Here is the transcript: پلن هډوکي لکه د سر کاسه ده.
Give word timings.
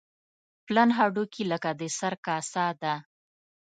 پلن 0.65 0.89
هډوکي 0.97 1.43
لکه 1.51 1.69
د 1.79 1.81
سر 1.99 2.13
کاسه 2.25 2.65
ده. 2.81 2.95